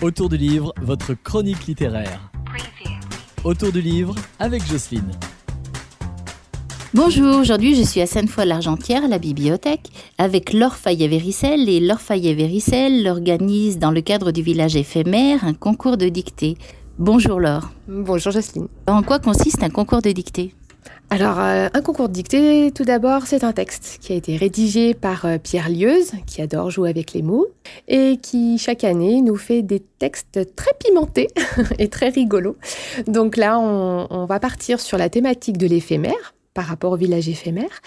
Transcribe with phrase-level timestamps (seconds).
[0.00, 2.30] Autour du livre, votre chronique littéraire.
[3.42, 5.10] Autour du livre avec Jocelyne.
[6.94, 11.68] Bonjour, aujourd'hui je suis à Sainte-Foy-l'Argentière, à la bibliothèque, avec Laure Fayet-Véricel.
[11.68, 16.56] Et Laure Fayet-Véricel organise, dans le cadre du village éphémère, un concours de dictée.
[17.00, 17.72] Bonjour Laure.
[17.88, 18.68] Bonjour Jocelyne.
[18.86, 20.54] En quoi consiste un concours de dictée?
[21.10, 24.92] Alors, euh, un concours de dictée, tout d'abord, c'est un texte qui a été rédigé
[24.92, 27.46] par euh, Pierre Lieuse, qui adore jouer avec les mots,
[27.88, 31.28] et qui, chaque année, nous fait des textes très pimentés
[31.78, 32.56] et très rigolos.
[33.06, 37.80] Donc là, on va partir sur la thématique de l'éphémère, par rapport au village éphémère.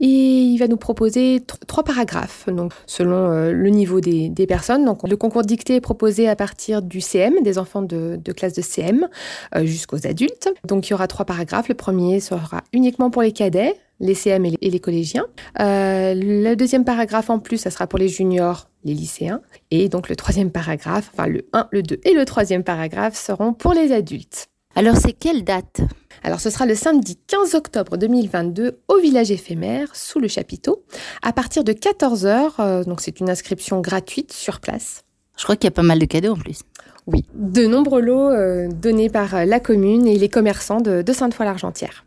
[0.00, 4.84] Et il va nous proposer trois paragraphes, donc selon euh, le niveau des, personnes.
[4.84, 8.62] Donc le concours dicté est proposé à partir du CM, des enfants de, classe de
[8.62, 9.08] CM,
[9.54, 10.48] euh, jusqu'aux adultes.
[10.64, 11.68] Donc il y aura trois paragraphes.
[11.68, 15.26] Le premier sera uniquement pour les cadets, les CM et les, collégiens.
[15.60, 19.40] Euh, le deuxième paragraphe en plus, ça sera pour les juniors, les lycéens.
[19.70, 23.52] Et donc le troisième paragraphe, enfin le 1, le 2 et le troisième paragraphe seront
[23.52, 24.48] pour les adultes.
[24.78, 25.80] Alors c'est quelle date?
[26.22, 30.84] Alors ce sera le samedi 15 octobre 2022 au village éphémère sous le chapiteau
[31.22, 32.50] à partir de 14h.
[32.58, 35.00] Euh, donc c'est une inscription gratuite sur place.
[35.38, 36.60] Je crois qu'il y a pas mal de cadeaux en plus.
[37.06, 41.12] Oui, de nombreux lots euh, donnés par euh, la commune et les commerçants de, de
[41.14, 42.04] Sainte-Foy-l'Argentière.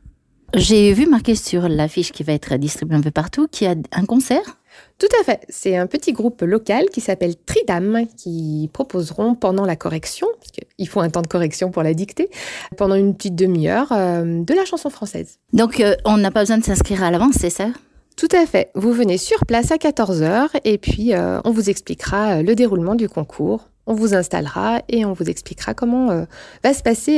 [0.53, 3.75] J'ai vu marqué sur l'affiche qui va être distribuée un peu partout qu'il y a
[3.93, 4.58] un concert?
[4.99, 5.39] Tout à fait.
[5.47, 10.87] C'est un petit groupe local qui s'appelle Tridam qui proposeront pendant la correction, parce qu'il
[10.89, 12.29] faut un temps de correction pour la dicter,
[12.75, 15.39] pendant une petite demi-heure, euh, de la chanson française.
[15.53, 17.69] Donc euh, on n'a pas besoin de s'inscrire à l'avance, c'est ça?
[18.17, 18.71] Tout à fait.
[18.75, 23.07] Vous venez sur place à 14h et puis euh, on vous expliquera le déroulement du
[23.07, 23.69] concours.
[23.87, 26.25] On vous installera et on vous expliquera comment
[26.63, 27.17] va se passer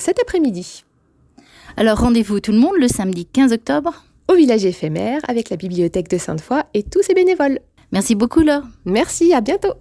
[0.00, 0.84] cet après-midi.
[1.76, 6.08] Alors rendez-vous tout le monde le samedi 15 octobre au village éphémère avec la bibliothèque
[6.08, 7.60] de Sainte-Foy et tous ses bénévoles.
[7.92, 8.64] Merci beaucoup Laure.
[8.84, 9.72] Merci, à bientôt.